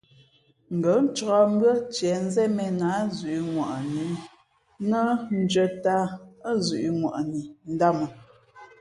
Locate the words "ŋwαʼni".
7.01-7.41